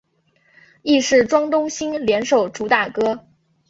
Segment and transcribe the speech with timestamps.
[0.81, 3.23] 亦是庄冬昕联手主打歌。